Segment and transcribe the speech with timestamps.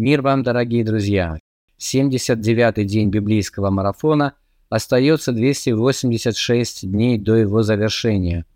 [0.00, 1.36] Мир вам, дорогие друзья!
[1.78, 4.32] 79-й день библейского марафона,
[4.70, 8.46] остается 286 дней до его завершения.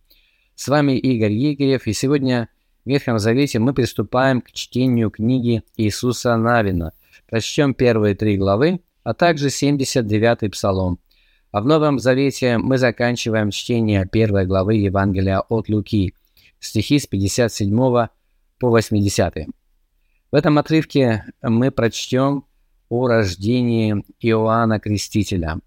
[0.55, 2.49] С вами Игорь Егерев, и сегодня
[2.87, 6.95] в Ветхом Завете мы приступаем к чтению книги Иисуса Навина.
[7.29, 10.99] Прочтем первые три главы, а также 79-й псалом.
[11.53, 16.15] А в Новом Завете мы заканчиваем чтение первой главы Евангелия от Луки,
[16.59, 18.09] стихи с 57 по
[18.71, 19.47] 80.
[20.35, 22.45] В этом отрывке мы прочтем
[22.89, 25.61] о рождении Иоанна Крестителя.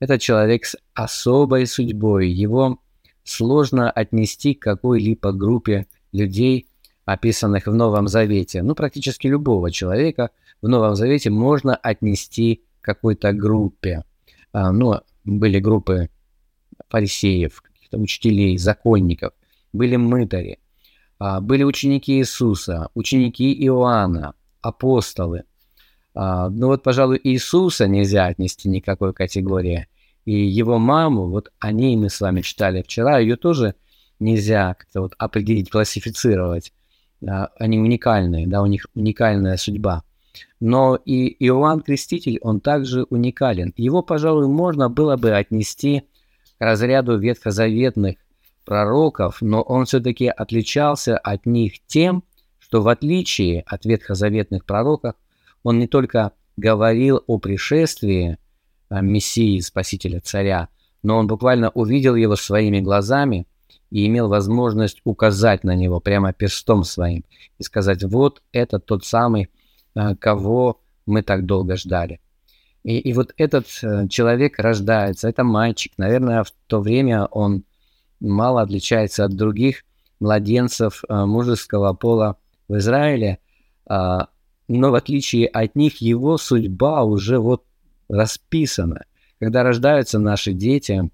[0.00, 2.30] Это человек с особой судьбой.
[2.30, 2.80] Его
[3.22, 6.70] сложно отнести к какой-либо группе людей,
[7.04, 8.62] описанных в Новом Завете.
[8.62, 10.30] Ну, практически любого человека
[10.62, 14.04] в Новом Завете можно отнести к какой-то группе.
[14.52, 16.08] А, ну, были группы
[16.88, 19.34] фарисеев, каких-то учителей, законников,
[19.74, 20.60] были мытари–
[21.18, 25.44] были ученики Иисуса, ученики Иоанна, апостолы.
[26.14, 29.86] А, ну вот, пожалуй, Иисуса нельзя отнести никакой категории.
[30.24, 33.74] И его маму, вот о ней мы с вами читали вчера, ее тоже
[34.18, 36.72] нельзя как-то вот определить, классифицировать.
[37.58, 40.02] Они уникальные, да, у них уникальная судьба.
[40.60, 43.72] Но и Иоанн Креститель, он также уникален.
[43.76, 46.02] Его, пожалуй, можно было бы отнести
[46.58, 48.16] к разряду ветхозаветных
[48.66, 52.24] пророков, но он все-таки отличался от них тем,
[52.58, 55.14] что в отличие от ветхозаветных пророков,
[55.62, 58.38] он не только говорил о пришествии
[58.88, 60.68] а, Мессии, Спасителя Царя,
[61.02, 63.46] но он буквально увидел его своими глазами
[63.90, 67.24] и имел возможность указать на него прямо перстом своим
[67.58, 69.48] и сказать, вот это тот самый,
[69.94, 72.20] а, кого мы так долго ждали.
[72.82, 77.64] И, и вот этот э, человек рождается, это мальчик, наверное, в то время он
[78.20, 79.84] мало отличается от других
[80.20, 82.36] младенцев э, мужеского пола
[82.68, 83.38] в Израиле,
[83.88, 84.18] э,
[84.68, 87.64] но в отличие от них его судьба уже вот
[88.08, 89.04] расписана.
[89.38, 91.08] Когда рождаются наши дети, э,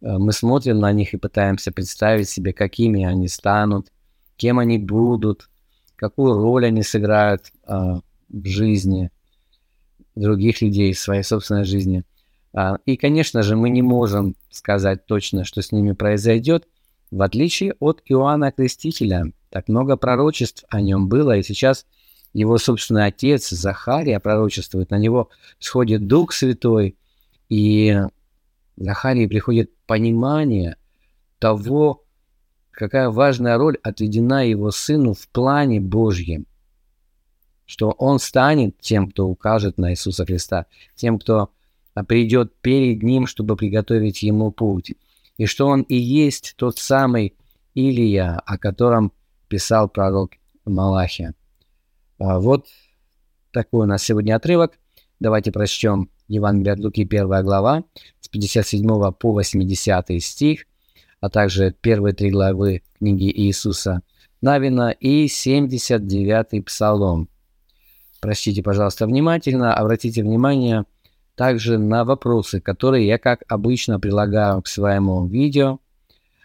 [0.00, 3.92] мы смотрим на них и пытаемся представить себе, какими они станут,
[4.36, 5.48] кем они будут,
[5.96, 9.10] какую роль они сыграют в жизни
[10.14, 12.04] других людей, в своей собственной жизни.
[12.52, 16.66] А, и, конечно же, мы не можем сказать точно, что с ними произойдет,
[17.10, 19.32] в отличие от Иоанна Крестителя.
[19.50, 21.86] Так много пророчеств о нем было, и сейчас
[22.32, 26.96] его собственный отец Захария пророчествует, на него сходит Дух Святой,
[27.48, 28.00] и
[28.76, 30.76] Захарии приходит понимание
[31.38, 32.04] того,
[32.70, 36.46] какая важная роль отведена его сыну в плане Божьем,
[37.66, 41.50] что он станет тем, кто укажет на Иисуса Христа, тем, кто
[42.06, 44.94] придет перед ним, чтобы приготовить ему путь,
[45.36, 47.34] и что он и есть тот самый
[47.74, 49.12] Илия, о котором
[49.48, 50.32] писал пророк
[50.64, 51.34] Малахия.
[52.18, 52.66] А вот
[53.52, 54.78] такой у нас сегодня отрывок.
[55.18, 57.84] Давайте прочтем Евангелие от Луки, 1 глава,
[58.20, 60.66] с 57 по 80 стих,
[61.20, 64.02] а также первые три главы книги Иисуса
[64.40, 67.28] Навина и 79 псалом.
[68.20, 70.84] Прочтите, пожалуйста, внимательно, обратите внимание–
[71.40, 75.78] также на вопросы, которые я, как обычно, прилагаю к своему видео.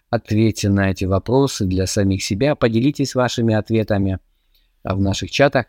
[0.09, 4.19] Ответьте на эти вопросы для самих себя, поделитесь вашими ответами
[4.85, 5.65] в наших чатах.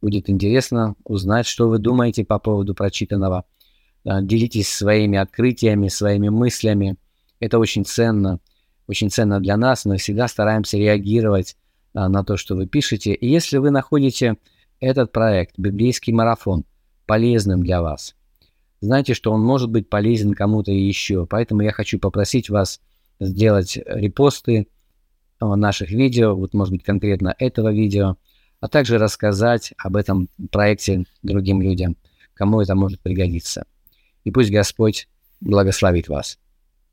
[0.00, 3.44] Будет интересно узнать, что вы думаете по поводу прочитанного.
[4.02, 6.96] Делитесь своими открытиями, своими мыслями.
[7.40, 8.40] Это очень ценно,
[8.86, 9.84] очень ценно для нас.
[9.84, 11.58] Мы всегда стараемся реагировать
[11.92, 13.12] на то, что вы пишете.
[13.12, 14.38] И если вы находите
[14.80, 16.64] этот проект, библейский марафон,
[17.04, 18.14] полезным для вас–
[18.84, 21.26] знайте, что он может быть полезен кому-то еще.
[21.26, 22.80] Поэтому я хочу попросить вас
[23.20, 24.66] сделать репосты
[25.40, 28.16] э, наших видео, вот может быть конкретно этого видео,
[28.60, 31.96] а также рассказать об этом проекте другим людям,
[32.34, 33.66] кому это может пригодиться.
[34.24, 35.08] И пусть Господь
[35.40, 36.38] благословит вас.